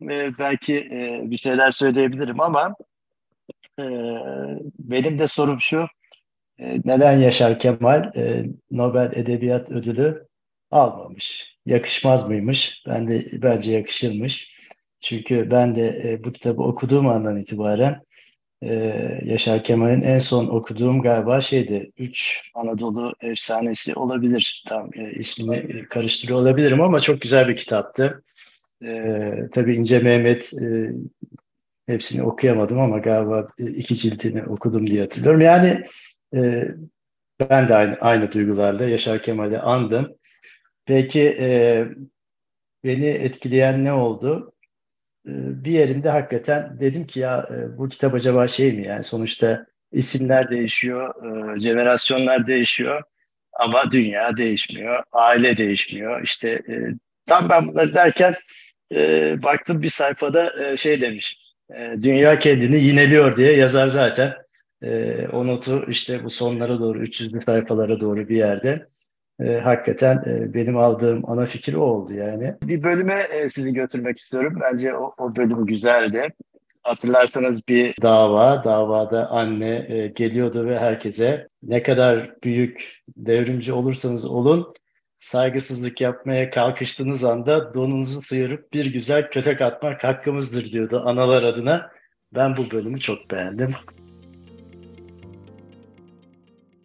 e, 0.02 0.28
belki 0.40 0.76
e, 0.76 1.22
bir 1.24 1.38
şeyler 1.38 1.72
söyleyebilirim 1.72 2.42
ama 2.42 2.76
e, 3.80 3.86
benim 4.80 5.20
de 5.20 5.28
sorum 5.28 5.62
şu. 5.62 5.86
E, 6.60 6.80
neden 6.86 7.18
Yaşar 7.18 7.60
Kemal 7.60 8.12
e, 8.16 8.46
Nobel 8.72 9.12
Edebiyat 9.16 9.72
Ödülü 9.72 10.28
almamış? 10.72 11.56
Yakışmaz 11.66 12.28
mıymış? 12.28 12.84
Ben 12.88 13.08
de 13.08 13.26
bence 13.34 13.74
yakışırmış. 13.74 14.54
Çünkü 15.02 15.52
ben 15.52 15.76
de 15.76 16.02
e, 16.06 16.24
bu 16.24 16.32
kitabı 16.32 16.64
okuduğum 16.64 17.08
andan 17.08 17.38
itibaren 17.38 18.02
Yaşar 19.24 19.64
Kemal'in 19.64 20.02
en 20.02 20.20
son 20.20 20.48
okuduğum 20.48 21.02
galiba 21.02 21.42
şeydi. 21.42 21.92
Üç 21.98 22.42
Anadolu 22.56 23.14
Efsanesi 23.22 23.96
olabilir. 23.96 24.64
Tam 24.68 24.90
ismini 25.16 25.86
karıştırıyor 25.86 26.40
olabilirim 26.40 26.82
ama 26.82 27.00
çok 27.00 27.22
güzel 27.22 27.48
bir 27.48 27.56
kitaptı. 27.56 28.24
E, 28.86 29.14
tabii 29.52 29.76
İnce 29.76 30.00
Mehmet 30.00 30.54
e, 30.54 30.92
hepsini 31.88 32.24
okuyamadım 32.24 32.80
ama 32.80 32.98
galiba 32.98 33.48
iki 33.58 33.96
cildini 33.96 34.44
okudum 34.44 34.88
diye 34.88 35.02
hatırlıyorum. 35.02 35.42
Yani 35.42 35.86
e, 36.36 36.68
ben 37.40 37.68
de 37.68 37.76
aynı, 37.76 37.96
aynı 38.02 38.32
duygularla 38.32 38.86
Yaşar 38.86 39.22
Kemal'i 39.22 39.60
andım. 39.60 40.16
Peki 40.86 41.38
e, 41.40 41.86
beni 42.84 43.06
etkileyen 43.06 43.86
ne 43.86 43.94
oldu? 43.94 44.54
Ee, 45.28 45.32
bir 45.66 45.72
yerimde 45.72 46.10
hakikaten 46.10 46.80
dedim 46.80 47.08
ki 47.08 47.20
ya 47.20 47.50
e, 47.52 47.78
bu 47.78 47.90
kitap 47.90 48.14
acaba 48.14 48.48
şey 48.48 48.74
mi 48.74 48.88
yani 48.88 49.04
sonuçta 49.04 49.66
isimler 49.92 50.50
değişiyor, 50.50 51.16
e, 51.56 51.60
jenerasyonlar 51.60 52.48
değişiyor 52.48 53.04
ama 53.54 53.92
dünya 53.92 54.38
değişmiyor, 54.38 55.04
aile 55.12 55.58
değişmiyor. 55.58 56.24
İşte 56.24 56.50
e, 56.50 56.76
tam 57.26 57.50
ben 57.50 57.68
bunları 57.68 57.94
derken 57.94 58.36
baktım 59.44 59.82
bir 59.82 59.90
sayfada 59.90 60.78
şey 60.78 61.02
demiş, 61.02 61.38
dünya 62.02 62.40
kendini 62.40 62.80
yineliyor 62.80 63.38
diye 63.38 63.54
yazar 63.54 63.88
zaten. 63.88 64.34
O 65.34 65.48
notu 65.48 65.86
işte 65.88 66.24
bu 66.24 66.30
sonlara 66.30 66.80
doğru, 66.80 67.04
300'lü 67.04 67.46
sayfalara 67.46 68.00
doğru 68.00 68.30
bir 68.30 68.36
yerde 68.36 68.88
e, 69.40 69.60
hakikaten 69.60 70.24
e, 70.28 70.54
benim 70.54 70.78
aldığım 70.78 71.30
ana 71.30 71.46
fikir 71.46 71.74
o 71.74 71.82
oldu 71.82 72.14
yani. 72.14 72.56
Bir 72.64 72.84
bölüme 72.84 73.28
e, 73.32 73.50
sizi 73.50 73.74
götürmek 73.74 74.18
istiyorum. 74.18 74.60
Bence 74.62 74.96
o, 74.96 75.14
o 75.18 75.36
bölüm 75.36 75.66
güzeldi. 75.66 76.28
Hatırlarsanız 76.84 77.68
bir 77.68 77.96
dava, 78.02 78.64
davada 78.64 79.30
anne 79.30 79.86
e, 79.90 80.08
geliyordu 80.08 80.66
ve 80.66 80.80
herkese 80.80 81.48
ne 81.64 81.82
kadar 81.82 82.36
büyük 82.44 83.04
devrimci 83.18 83.74
olursanız 83.74 84.26
olun 84.26 84.74
saygısızlık 85.24 86.02
yapmaya 86.02 86.50
kalkıştığınız 86.50 87.24
anda 87.24 87.74
donunuzu 87.74 88.22
sıyırıp 88.22 88.74
bir 88.74 88.86
güzel 88.86 89.30
kötek 89.30 89.62
atmak 89.62 90.04
hakkımızdır 90.04 90.72
diyordu 90.72 91.02
analar 91.06 91.44
adına. 91.44 91.92
Ben 92.34 92.58
bu 92.58 92.72
bölümü 92.72 93.00
çok 93.00 93.32
beğendim. 93.32 93.72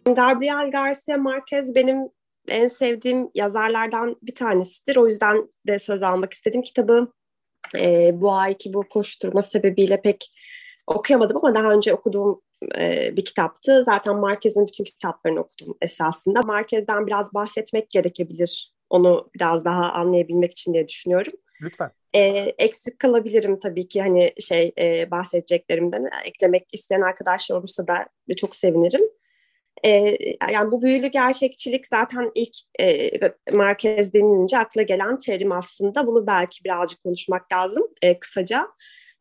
Gabriel 0.05 0.71
Garcia 0.71 1.17
Marquez 1.17 1.75
benim 1.75 1.97
en 2.47 2.67
sevdiğim 2.67 3.29
yazarlardan 3.35 4.15
bir 4.21 4.35
tanesidir. 4.35 4.95
O 4.95 5.05
yüzden 5.05 5.49
de 5.67 5.79
söz 5.79 6.03
almak 6.03 6.33
istedim. 6.33 6.61
Kitabı 6.61 7.11
e, 7.79 8.11
bu 8.13 8.33
ayki 8.33 8.73
bu 8.73 8.83
koşturma 8.89 9.41
sebebiyle 9.41 10.01
pek 10.01 10.31
okuyamadım 10.87 11.37
ama 11.37 11.55
daha 11.55 11.71
önce 11.71 11.93
okuduğum 11.93 12.41
e, 12.77 13.17
bir 13.17 13.25
kitaptı. 13.25 13.83
Zaten 13.83 14.15
Marquez'in 14.15 14.67
bütün 14.67 14.83
kitaplarını 14.83 15.39
okudum 15.39 15.77
esasında. 15.81 16.41
Marquez'den 16.41 17.07
biraz 17.07 17.33
bahsetmek 17.33 17.89
gerekebilir. 17.89 18.73
Onu 18.89 19.29
biraz 19.35 19.65
daha 19.65 19.91
anlayabilmek 19.91 20.51
için 20.51 20.73
diye 20.73 20.87
düşünüyorum. 20.87 21.33
Lütfen. 21.61 21.91
E, 22.13 22.21
eksik 22.57 22.99
kalabilirim 22.99 23.59
tabii 23.59 23.87
ki 23.87 24.01
hani 24.01 24.33
şey 24.39 24.71
e, 24.79 25.11
bahsedeceklerimden. 25.11 26.09
Eklemek 26.25 26.67
isteyen 26.71 27.01
arkadaşlar 27.01 27.55
olursa 27.55 27.87
da 27.87 28.07
çok 28.37 28.55
sevinirim. 28.55 29.01
E, 29.85 30.17
yani 30.51 30.71
bu 30.71 30.81
büyülü 30.81 31.07
gerçekçilik 31.07 31.87
zaten 31.87 32.31
ilk 32.35 32.55
e, 32.79 33.11
merkez 33.51 34.13
denilince 34.13 34.57
akla 34.57 34.81
gelen 34.81 35.19
terim 35.19 35.51
aslında. 35.51 36.07
Bunu 36.07 36.27
belki 36.27 36.63
birazcık 36.63 37.03
konuşmak 37.03 37.53
lazım 37.53 37.87
e, 38.01 38.19
kısaca. 38.19 38.67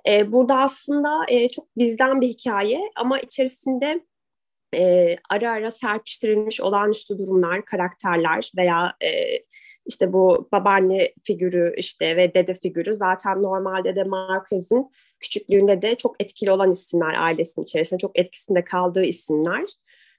E, 0.08 0.32
burada 0.32 0.56
aslında 0.58 1.24
e, 1.28 1.48
çok 1.48 1.76
bizden 1.76 2.20
bir 2.20 2.28
hikaye 2.28 2.80
ama 2.96 3.20
içerisinde 3.20 4.00
e, 4.76 5.16
ara 5.30 5.50
ara 5.50 5.70
serpiştirilmiş 5.70 6.60
olağanüstü 6.60 7.18
durumlar, 7.18 7.64
karakterler 7.64 8.50
veya 8.56 8.94
e, 9.04 9.38
işte 9.86 10.12
bu 10.12 10.48
babaanne 10.52 11.12
figürü 11.24 11.74
işte 11.76 12.16
ve 12.16 12.34
dede 12.34 12.54
figürü 12.54 12.94
zaten 12.94 13.42
normalde 13.42 13.96
de 13.96 14.04
Marquez'in 14.04 14.90
küçüklüğünde 15.20 15.82
de 15.82 15.94
çok 15.94 16.22
etkili 16.22 16.50
olan 16.50 16.70
isimler 16.70 17.14
ailesinin 17.14 17.64
içerisinde 17.64 17.98
çok 17.98 18.18
etkisinde 18.18 18.64
kaldığı 18.64 19.04
isimler 19.04 19.64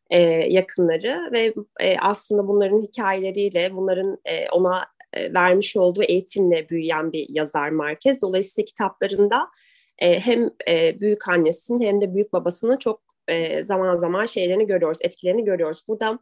e, 0.09 0.19
yakınları 0.29 1.29
ve 1.31 1.53
e, 1.79 1.97
aslında 1.99 2.47
bunların 2.47 2.81
hikayeleriyle, 2.81 3.75
bunların 3.75 4.17
e, 4.25 4.49
ona 4.49 4.85
e, 5.13 5.33
vermiş 5.33 5.77
olduğu 5.77 6.03
eğitimle 6.03 6.69
büyüyen 6.69 7.11
bir 7.11 7.25
yazar 7.29 7.69
Marquez. 7.69 8.21
Dolayısıyla 8.21 8.65
kitaplarında 8.65 9.47
e, 9.99 10.19
hem 10.19 10.49
e, 10.67 10.99
büyük 10.99 11.27
annesinin 11.27 11.81
hem 11.81 12.01
de 12.01 12.13
büyük 12.13 12.33
babasının 12.33 12.77
çok 12.77 13.01
e, 13.27 13.63
zaman 13.63 13.97
zaman 13.97 14.25
şeylerini 14.25 14.67
görüyoruz, 14.67 14.97
etkilerini 15.01 15.45
görüyoruz. 15.45 15.83
Burada 15.87 16.19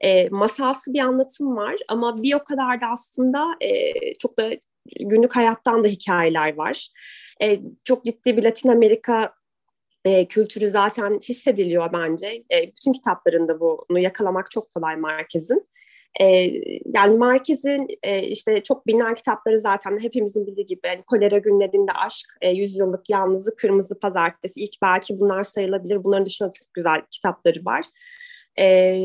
e, 0.00 0.28
masalsı 0.28 0.92
bir 0.92 1.00
anlatım 1.00 1.56
var 1.56 1.76
ama 1.88 2.22
bir 2.22 2.34
o 2.34 2.44
kadar 2.44 2.80
da 2.80 2.86
aslında 2.86 3.46
e, 3.60 3.92
çok 4.14 4.38
da 4.38 4.50
günlük 5.00 5.36
hayattan 5.36 5.84
da 5.84 5.88
hikayeler 5.88 6.54
var. 6.54 6.88
E, 7.42 7.60
çok 7.84 8.04
ciddi 8.04 8.36
bir 8.36 8.44
Latin 8.44 8.68
Amerika 8.68 9.34
e, 10.04 10.28
kültürü 10.28 10.68
zaten 10.68 11.18
hissediliyor 11.28 11.92
bence. 11.92 12.44
E, 12.52 12.66
bütün 12.66 12.92
kitaplarında 12.92 13.60
bunu 13.60 13.98
yakalamak 13.98 14.50
çok 14.50 14.74
kolay 14.74 14.96
Marquez'in. 14.96 15.68
E, 16.20 16.24
yani 16.94 17.18
Marquez'in 17.18 17.86
e, 18.02 18.22
işte 18.22 18.62
çok 18.62 18.86
bilinen 18.86 19.14
kitapları 19.14 19.58
zaten 19.58 19.98
hepimizin 19.98 20.46
bildiği 20.46 20.66
gibi 20.66 20.80
yani 20.84 21.02
Kolera 21.02 21.38
Günlerinde 21.38 21.92
Aşk, 21.92 22.26
e, 22.40 22.50
Yüzyıllık 22.50 23.10
Yalnızlık, 23.10 23.58
Kırmızı 23.58 24.00
Pazartesi 24.00 24.60
ilk 24.60 24.82
belki 24.82 25.18
bunlar 25.18 25.44
sayılabilir. 25.44 26.04
Bunların 26.04 26.26
dışında 26.26 26.52
çok 26.52 26.74
güzel 26.74 27.02
kitapları 27.10 27.64
var. 27.64 27.84
E, 28.58 28.98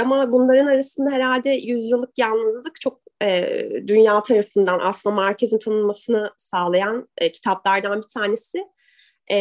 ama 0.00 0.32
bunların 0.32 0.66
arasında 0.66 1.10
herhalde 1.10 1.50
Yüzyıllık 1.50 2.18
Yalnızlık 2.18 2.80
çok 2.80 3.00
e, 3.22 3.48
dünya 3.86 4.22
tarafından 4.22 4.80
aslında 4.82 5.16
Marquez'in 5.16 5.58
tanınmasını 5.58 6.30
sağlayan 6.36 7.08
e, 7.18 7.32
kitaplardan 7.32 7.96
bir 7.96 8.08
tanesi. 8.14 8.58
E, 9.28 9.38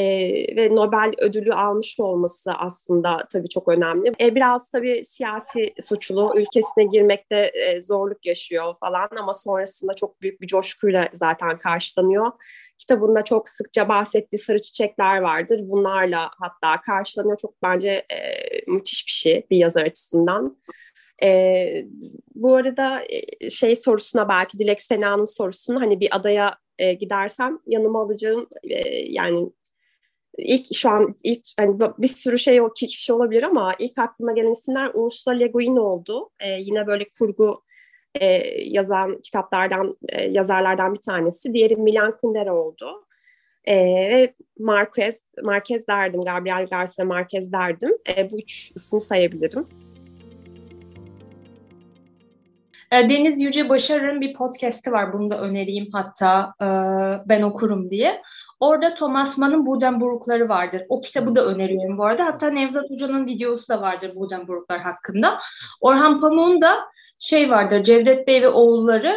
ve 0.55 0.75
Nobel 0.75 1.11
ödülü 1.17 1.53
almış 1.53 1.99
olması 1.99 2.51
aslında 2.53 3.27
tabii 3.31 3.49
çok 3.49 3.67
önemli. 3.67 4.11
E, 4.21 4.35
biraz 4.35 4.69
tabii 4.69 5.03
siyasi 5.03 5.73
suçlu 5.81 6.33
ülkesine 6.35 6.83
girmekte 6.83 7.51
e, 7.53 7.81
zorluk 7.81 8.25
yaşıyor 8.25 8.75
falan 8.79 9.09
ama 9.19 9.33
sonrasında 9.33 9.93
çok 9.93 10.21
büyük 10.21 10.41
bir 10.41 10.47
coşkuyla 10.47 11.09
zaten 11.13 11.57
karşılanıyor. 11.57 12.31
Kitabında 12.77 13.23
çok 13.23 13.49
sıkça 13.49 13.89
bahsettiği 13.89 14.39
sarı 14.39 14.61
çiçekler 14.61 15.17
vardır. 15.17 15.61
Bunlarla 15.71 16.29
hatta 16.39 16.81
karşılanıyor. 16.81 17.37
Çok 17.37 17.63
bence 17.63 17.89
e, 17.89 18.17
müthiş 18.67 19.07
bir 19.07 19.11
şey 19.11 19.45
bir 19.51 19.57
yazar 19.57 19.83
açısından. 19.83 20.57
E, 21.23 21.85
bu 22.35 22.55
arada 22.55 23.03
şey 23.49 23.75
sorusuna 23.75 24.29
belki 24.29 24.59
Dilek 24.59 24.81
Sena'nın 24.81 25.25
sorusunu 25.25 25.81
hani 25.81 25.99
bir 25.99 26.15
adaya 26.15 26.57
e, 26.77 26.93
gidersem 26.93 27.59
yanıma 27.67 28.01
alacağım 28.01 28.47
e, 28.63 28.89
yani 28.89 29.49
ilk 30.37 30.75
şu 30.75 30.89
an 30.89 31.15
ilk 31.23 31.45
hani 31.57 31.79
bir 31.97 32.07
sürü 32.07 32.37
şey 32.37 32.61
o 32.61 32.73
kişi 32.73 33.13
olabilir 33.13 33.43
ama 33.43 33.73
ilk 33.79 33.97
aklıma 33.97 34.31
gelen 34.33 34.51
isimler 34.51 34.91
Ursula 34.93 35.33
Le 35.33 35.47
Guin 35.47 35.75
oldu. 35.75 36.29
E, 36.39 36.49
yine 36.49 36.87
böyle 36.87 37.05
kurgu 37.19 37.63
e, 38.15 38.25
yazan 38.63 39.21
kitaplardan 39.21 39.97
e, 40.09 40.23
yazarlardan 40.23 40.93
bir 40.93 41.01
tanesi. 41.01 41.53
Diğeri 41.53 41.75
Milan 41.75 42.11
Kundera 42.21 42.55
oldu. 42.55 43.05
E, 43.65 43.75
ve 44.11 44.33
Marquez, 44.59 45.23
Marquez 45.43 45.87
derdim, 45.87 46.21
Gabriel 46.21 46.65
Garcia 46.65 47.05
Marquez 47.05 47.51
derdim. 47.51 47.91
E, 48.17 48.31
bu 48.31 48.39
üç 48.39 48.71
isim 48.75 49.01
sayabilirim. 49.01 49.67
Deniz 52.91 53.41
Yüce 53.41 53.69
Başarır'ın 53.69 54.21
bir 54.21 54.33
podcast'i 54.33 54.91
var. 54.91 55.13
Bunu 55.13 55.29
da 55.31 55.41
önereyim 55.41 55.89
hatta 55.91 56.53
ben 57.29 57.41
okurum 57.41 57.89
diye. 57.89 58.21
Orada 58.63 58.95
Thomas 58.95 59.37
Mann'ın 59.37 59.65
Budenburgları 59.65 60.49
vardır. 60.49 60.83
O 60.89 61.01
kitabı 61.01 61.35
da 61.35 61.45
öneriyorum 61.45 61.97
bu 61.97 62.05
arada. 62.05 62.25
Hatta 62.25 62.49
Nevzat 62.49 62.89
Hoca'nın 62.89 63.25
videosu 63.25 63.69
da 63.69 63.81
vardır 63.81 64.15
Budenburglar 64.15 64.79
hakkında. 64.79 65.39
Orhan 65.81 66.21
Pamuk'un 66.21 66.61
da 66.61 66.75
şey 67.19 67.51
vardır 67.51 67.83
Cevdet 67.83 68.27
Bey 68.27 68.41
ve 68.41 68.49
oğulları 68.49 69.15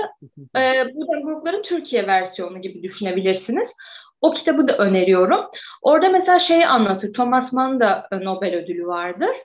e, 0.56 0.84
Budenburgların 0.94 1.62
Türkiye 1.62 2.06
versiyonu 2.06 2.62
gibi 2.62 2.82
düşünebilirsiniz. 2.82 3.72
O 4.20 4.32
kitabı 4.32 4.68
da 4.68 4.76
öneriyorum. 4.76 5.40
Orada 5.82 6.08
mesela 6.08 6.38
şeyi 6.38 6.66
anlatır. 6.66 7.12
Thomas 7.12 7.52
Mann 7.52 7.80
da 7.80 8.08
Nobel 8.12 8.54
ödülü 8.54 8.86
vardır. 8.86 9.36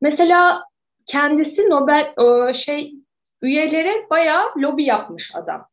Mesela 0.00 0.62
kendisi 1.06 1.70
Nobel 1.70 2.14
şey 2.52 2.94
üyelere 3.42 4.06
bayağı 4.10 4.46
lobi 4.56 4.84
yapmış 4.84 5.34
adam. 5.34 5.68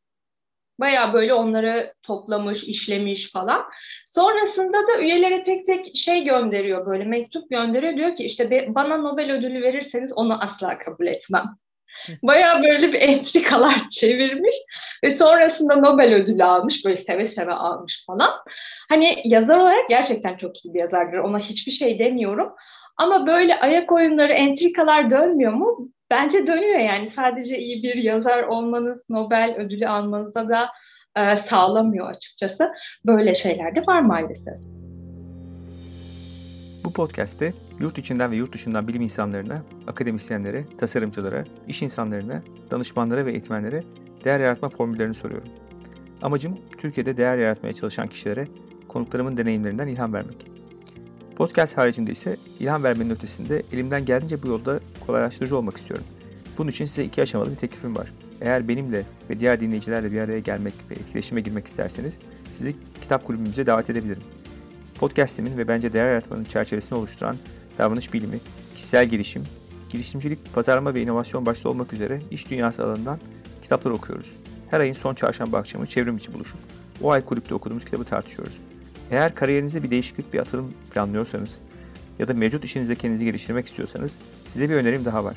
Bayağı 0.80 1.14
böyle 1.14 1.34
onları 1.34 1.94
toplamış, 2.04 2.64
işlemiş 2.64 3.32
falan. 3.32 3.64
Sonrasında 4.06 4.78
da 4.78 5.00
üyelere 5.02 5.44
tek 5.44 5.66
tek 5.66 5.96
şey 5.96 6.24
gönderiyor 6.24 6.86
böyle 6.86 7.04
mektup 7.04 7.50
gönderiyor. 7.50 7.98
Diyor 7.98 8.16
ki 8.16 8.24
işte 8.24 8.68
bana 8.76 8.98
Nobel 8.98 9.32
ödülü 9.32 9.62
verirseniz 9.62 10.14
onu 10.14 10.44
asla 10.44 10.78
kabul 10.78 11.08
etmem. 11.08 11.44
Bayağı 12.24 12.64
böyle 12.64 12.94
bir 12.94 13.02
entrikalar 13.02 13.90
çevirmiş 13.92 14.56
ve 15.04 15.12
sonrasında 15.12 15.76
Nobel 15.76 16.14
ödülü 16.14 16.44
almış 16.44 16.86
böyle 16.86 16.98
seve 16.98 17.26
seve 17.26 17.54
almış 17.54 18.04
falan. 18.08 18.32
Hani 18.90 19.22
yazar 19.26 19.58
olarak 19.58 19.90
gerçekten 19.90 20.38
çok 20.38 20.66
iyi 20.66 20.74
bir 20.74 20.80
yazardır 20.80 21.18
ona 21.18 21.40
hiçbir 21.40 21.72
şey 21.72 22.00
demiyorum. 22.00 22.50
Ama 22.98 23.28
böyle 23.28 23.60
ayak 23.60 23.92
oyunları, 23.92 24.34
entrikalar 24.34 25.10
dönmüyor 25.10 25.54
mu? 25.54 25.90
Bence 26.10 26.48
dönüyor 26.48 26.80
yani 26.80 27.08
sadece 27.08 27.60
iyi 27.60 27.84
bir 27.84 27.96
yazar 27.96 28.44
olmanız 28.44 29.10
Nobel 29.10 29.56
ödülü 29.58 29.88
almanıza 29.88 30.50
da 30.50 30.70
e, 31.16 31.38
sağlamıyor 31.38 32.10
açıkçası. 32.10 32.72
Böyle 33.06 33.36
şeyler 33.36 33.76
de 33.76 33.82
var 33.88 34.02
maalesef. 34.02 34.54
Bu 36.86 36.94
podcast'te 36.94 37.54
yurt 37.80 37.98
içinden 37.98 38.32
ve 38.32 38.36
yurt 38.36 38.54
dışından 38.54 38.88
bilim 38.88 39.02
insanlarına, 39.02 39.64
akademisyenlere, 39.88 40.64
tasarımcılara, 40.78 41.44
iş 41.68 41.82
insanlarına, 41.82 42.42
danışmanlara 42.72 43.26
ve 43.26 43.32
eğitmenlere 43.32 43.84
değer 44.24 44.40
yaratma 44.40 44.70
formüllerini 44.70 45.14
soruyorum. 45.14 45.50
Amacım 46.22 46.60
Türkiye'de 46.78 47.18
değer 47.18 47.38
yaratmaya 47.38 47.74
çalışan 47.74 48.08
kişilere 48.08 48.48
konuklarımın 48.88 49.38
deneyimlerinden 49.38 49.88
ilham 49.88 50.14
vermek. 50.14 50.53
Podcast 51.36 51.78
haricinde 51.78 52.12
ise 52.12 52.38
ilham 52.60 52.84
vermenin 52.84 53.10
ötesinde 53.10 53.64
elimden 53.72 54.06
geldiğince 54.06 54.44
bu 54.44 54.48
yolda 54.48 54.80
kolaylaştırıcı 55.08 55.58
olmak 55.58 55.78
istiyorum. 55.78 56.06
Bunun 56.58 56.70
için 56.70 56.86
size 56.86 57.04
iki 57.04 57.22
aşamalı 57.22 57.52
bir 57.52 57.56
teklifim 57.56 57.96
var. 57.96 58.08
Eğer 58.42 58.68
benimle 58.68 59.06
ve 59.30 59.40
diğer 59.40 59.60
dinleyicilerle 59.60 60.12
bir 60.12 60.20
araya 60.20 60.40
gelmek 60.40 60.74
ve 60.90 60.94
etkileşime 60.94 61.42
girmek 61.42 61.68
isterseniz 61.68 62.18
sizi 62.54 62.76
kitap 63.02 63.26
kulübümüze 63.26 63.66
davet 63.66 63.90
edebilirim. 63.90 64.24
Podcast'imin 64.96 65.58
ve 65.58 65.68
bence 65.68 65.94
değer 65.94 66.10
yaratmanın 66.10 66.44
çerçevesini 66.44 66.98
oluşturan 66.98 67.36
davranış 67.78 68.14
bilimi, 68.14 68.40
kişisel 68.76 69.08
gelişim, 69.08 69.44
girişimcilik, 69.90 70.54
pazarlama 70.54 70.96
ve 70.96 71.02
inovasyon 71.02 71.46
başta 71.46 71.70
olmak 71.70 71.94
üzere 71.94 72.22
iş 72.32 72.50
dünyası 72.50 72.86
alanından 72.86 73.20
kitaplar 73.62 73.92
okuyoruz. 73.92 74.36
Her 74.70 74.80
ayın 74.80 74.94
son 74.94 75.14
çarşamba 75.14 75.58
akşamı 75.58 75.86
çevrim 75.88 76.18
içi 76.18 76.34
buluşup 76.34 76.60
o 77.02 77.12
ay 77.12 77.26
kulüpte 77.26 77.56
okuduğumuz 77.56 77.86
kitabı 77.86 78.04
tartışıyoruz. 78.04 78.60
Eğer 79.12 79.36
kariyerinizde 79.36 79.84
bir 79.84 79.92
değişiklik, 79.92 80.34
bir 80.34 80.40
atılım 80.40 80.74
planlıyorsanız 80.94 81.60
ya 82.20 82.28
da 82.28 82.34
mevcut 82.34 82.66
işinizde 82.66 82.96
kendinizi 82.96 83.26
geliştirmek 83.26 83.68
istiyorsanız 83.68 84.18
size 84.48 84.70
bir 84.70 84.76
önerim 84.76 85.06
daha 85.06 85.24
var. 85.24 85.36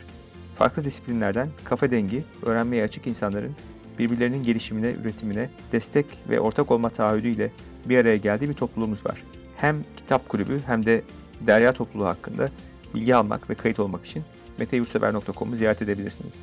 Farklı 0.54 0.84
disiplinlerden 0.84 1.48
kafa 1.64 1.90
dengi, 1.90 2.24
öğrenmeye 2.42 2.84
açık 2.84 3.06
insanların 3.06 3.52
birbirlerinin 3.98 4.42
gelişimine, 4.42 4.90
üretimine 4.90 5.50
destek 5.72 6.06
ve 6.28 6.40
ortak 6.40 6.70
olma 6.70 6.90
taahhüdüyle 6.90 7.52
bir 7.84 7.98
araya 7.98 8.16
geldiği 8.16 8.48
bir 8.48 8.54
topluluğumuz 8.54 9.06
var. 9.06 9.22
Hem 9.56 9.84
kitap 9.96 10.28
kulübü 10.28 10.60
hem 10.66 10.86
de 10.86 11.02
derya 11.40 11.72
topluluğu 11.72 12.06
hakkında 12.06 12.50
bilgi 12.94 13.14
almak 13.14 13.50
ve 13.50 13.54
kayıt 13.54 13.80
olmak 13.80 14.04
için 14.04 14.22
meteyursever.com'u 14.58 15.56
ziyaret 15.56 15.82
edebilirsiniz. 15.82 16.42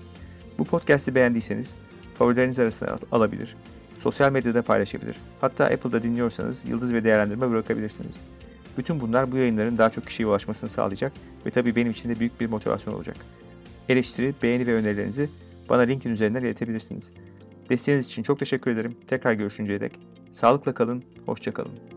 Bu 0.57 0.65
podcast'i 0.65 1.15
beğendiyseniz 1.15 1.75
favorileriniz 2.17 2.59
arasına 2.59 2.97
alabilir, 3.11 3.55
sosyal 4.03 4.31
medyada 4.31 4.61
paylaşabilir, 4.61 5.15
hatta 5.41 5.65
Apple'da 5.65 6.03
dinliyorsanız 6.03 6.65
yıldız 6.65 6.93
ve 6.93 7.03
değerlendirme 7.03 7.49
bırakabilirsiniz. 7.49 8.21
Bütün 8.77 8.99
bunlar 8.99 9.31
bu 9.31 9.37
yayınların 9.37 9.77
daha 9.77 9.89
çok 9.89 10.07
kişiye 10.07 10.27
ulaşmasını 10.27 10.69
sağlayacak 10.69 11.11
ve 11.45 11.49
tabii 11.49 11.75
benim 11.75 11.91
için 11.91 12.09
de 12.09 12.19
büyük 12.19 12.41
bir 12.41 12.49
motivasyon 12.49 12.93
olacak. 12.93 13.15
Eleştiri, 13.89 14.33
beğeni 14.43 14.67
ve 14.67 14.73
önerilerinizi 14.73 15.29
bana 15.69 15.81
LinkedIn 15.81 16.13
üzerinden 16.13 16.41
iletebilirsiniz. 16.41 17.11
Desteğiniz 17.69 18.05
için 18.05 18.23
çok 18.23 18.39
teşekkür 18.39 18.71
ederim. 18.71 18.95
Tekrar 19.07 19.33
görüşünceye 19.33 19.81
dek 19.81 19.91
sağlıkla 20.31 20.73
kalın, 20.73 21.03
hoşça 21.25 21.53
kalın. 21.53 21.92